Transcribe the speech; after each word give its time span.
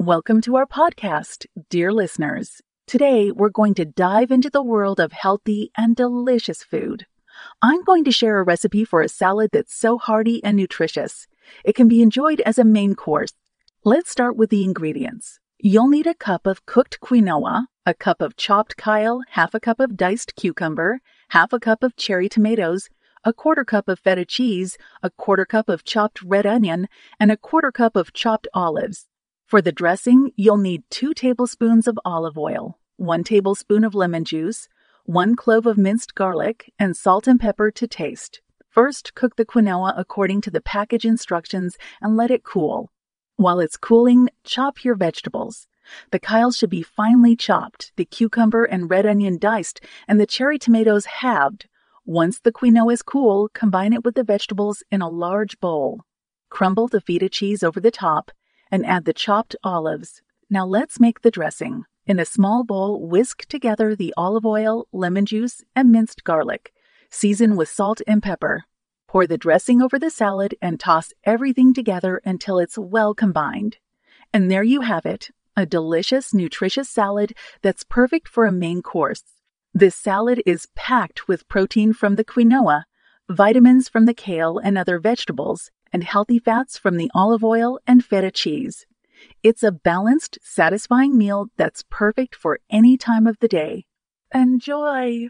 Welcome 0.00 0.40
to 0.42 0.56
our 0.56 0.64
podcast, 0.64 1.44
dear 1.68 1.92
listeners. 1.92 2.62
Today, 2.86 3.30
we're 3.30 3.50
going 3.50 3.74
to 3.74 3.84
dive 3.84 4.30
into 4.30 4.48
the 4.48 4.62
world 4.62 4.98
of 4.98 5.12
healthy 5.12 5.72
and 5.76 5.94
delicious 5.94 6.62
food. 6.62 7.04
I'm 7.60 7.84
going 7.84 8.04
to 8.04 8.10
share 8.10 8.40
a 8.40 8.42
recipe 8.42 8.86
for 8.86 9.02
a 9.02 9.10
salad 9.10 9.50
that's 9.52 9.74
so 9.74 9.98
hearty 9.98 10.42
and 10.42 10.56
nutritious. 10.56 11.26
It 11.66 11.74
can 11.74 11.86
be 11.86 12.00
enjoyed 12.00 12.40
as 12.46 12.58
a 12.58 12.64
main 12.64 12.94
course. 12.94 13.34
Let's 13.84 14.10
start 14.10 14.38
with 14.38 14.48
the 14.48 14.64
ingredients. 14.64 15.38
You'll 15.58 15.90
need 15.90 16.06
a 16.06 16.14
cup 16.14 16.46
of 16.46 16.64
cooked 16.64 17.00
quinoa, 17.02 17.66
a 17.84 17.92
cup 17.92 18.22
of 18.22 18.36
chopped 18.36 18.78
kale, 18.78 19.20
half 19.32 19.52
a 19.52 19.60
cup 19.60 19.80
of 19.80 19.98
diced 19.98 20.34
cucumber, 20.34 21.00
half 21.28 21.52
a 21.52 21.60
cup 21.60 21.82
of 21.82 21.96
cherry 21.96 22.30
tomatoes, 22.30 22.88
a 23.22 23.34
quarter 23.34 23.66
cup 23.66 23.86
of 23.86 23.98
feta 23.98 24.24
cheese, 24.24 24.78
a 25.02 25.10
quarter 25.10 25.44
cup 25.44 25.68
of 25.68 25.84
chopped 25.84 26.22
red 26.22 26.46
onion, 26.46 26.88
and 27.20 27.30
a 27.30 27.36
quarter 27.36 27.70
cup 27.70 27.96
of 27.96 28.14
chopped 28.14 28.48
olives. 28.54 29.06
For 29.50 29.60
the 29.60 29.72
dressing, 29.72 30.30
you'll 30.36 30.58
need 30.58 30.84
two 30.90 31.12
tablespoons 31.12 31.88
of 31.88 31.98
olive 32.04 32.38
oil, 32.38 32.78
one 32.98 33.24
tablespoon 33.24 33.82
of 33.82 33.96
lemon 33.96 34.24
juice, 34.24 34.68
one 35.06 35.34
clove 35.34 35.66
of 35.66 35.76
minced 35.76 36.14
garlic, 36.14 36.72
and 36.78 36.96
salt 36.96 37.26
and 37.26 37.40
pepper 37.40 37.72
to 37.72 37.88
taste. 37.88 38.42
First, 38.68 39.12
cook 39.16 39.34
the 39.34 39.44
quinoa 39.44 39.92
according 39.96 40.42
to 40.42 40.52
the 40.52 40.60
package 40.60 41.04
instructions 41.04 41.76
and 42.00 42.16
let 42.16 42.30
it 42.30 42.44
cool. 42.44 42.92
While 43.34 43.58
it's 43.58 43.76
cooling, 43.76 44.28
chop 44.44 44.84
your 44.84 44.94
vegetables. 44.94 45.66
The 46.12 46.20
kale 46.20 46.52
should 46.52 46.70
be 46.70 46.84
finely 46.84 47.34
chopped, 47.34 47.90
the 47.96 48.04
cucumber 48.04 48.62
and 48.62 48.88
red 48.88 49.04
onion 49.04 49.36
diced, 49.36 49.80
and 50.06 50.20
the 50.20 50.26
cherry 50.26 50.60
tomatoes 50.60 51.06
halved. 51.06 51.66
Once 52.04 52.38
the 52.38 52.52
quinoa 52.52 52.92
is 52.92 53.02
cool, 53.02 53.48
combine 53.52 53.94
it 53.94 54.04
with 54.04 54.14
the 54.14 54.22
vegetables 54.22 54.84
in 54.92 55.02
a 55.02 55.08
large 55.08 55.58
bowl. 55.58 56.02
Crumble 56.50 56.86
the 56.86 57.00
feta 57.00 57.28
cheese 57.28 57.64
over 57.64 57.80
the 57.80 57.90
top 57.90 58.30
and 58.70 58.86
add 58.86 59.04
the 59.04 59.12
chopped 59.12 59.56
olives. 59.62 60.22
Now 60.48 60.66
let's 60.66 61.00
make 61.00 61.20
the 61.22 61.30
dressing. 61.30 61.84
In 62.06 62.18
a 62.18 62.24
small 62.24 62.64
bowl, 62.64 63.06
whisk 63.06 63.46
together 63.46 63.94
the 63.94 64.14
olive 64.16 64.44
oil, 64.44 64.86
lemon 64.92 65.26
juice, 65.26 65.62
and 65.76 65.92
minced 65.92 66.24
garlic. 66.24 66.72
Season 67.10 67.56
with 67.56 67.68
salt 67.68 68.00
and 68.06 68.22
pepper. 68.22 68.64
Pour 69.06 69.26
the 69.26 69.38
dressing 69.38 69.82
over 69.82 69.98
the 69.98 70.10
salad 70.10 70.54
and 70.62 70.78
toss 70.78 71.12
everything 71.24 71.74
together 71.74 72.20
until 72.24 72.58
it's 72.58 72.78
well 72.78 73.14
combined. 73.14 73.78
And 74.32 74.50
there 74.50 74.62
you 74.62 74.82
have 74.82 75.06
it 75.06 75.30
a 75.56 75.66
delicious, 75.66 76.32
nutritious 76.32 76.88
salad 76.88 77.34
that's 77.60 77.84
perfect 77.84 78.28
for 78.28 78.46
a 78.46 78.52
main 78.52 78.82
course. 78.82 79.24
This 79.74 79.94
salad 79.94 80.42
is 80.46 80.68
packed 80.74 81.28
with 81.28 81.48
protein 81.48 81.92
from 81.92 82.16
the 82.16 82.24
quinoa, 82.24 82.84
vitamins 83.28 83.88
from 83.88 84.06
the 84.06 84.14
kale 84.14 84.58
and 84.58 84.78
other 84.78 84.98
vegetables, 84.98 85.70
and 85.92 86.04
healthy 86.04 86.38
fats 86.38 86.78
from 86.78 86.96
the 86.96 87.10
olive 87.14 87.44
oil 87.44 87.78
and 87.86 88.04
feta 88.04 88.30
cheese. 88.30 88.86
It's 89.42 89.62
a 89.62 89.72
balanced, 89.72 90.38
satisfying 90.42 91.16
meal 91.16 91.46
that's 91.56 91.84
perfect 91.90 92.34
for 92.34 92.60
any 92.70 92.96
time 92.96 93.26
of 93.26 93.38
the 93.40 93.48
day. 93.48 93.86
Enjoy! 94.34 95.28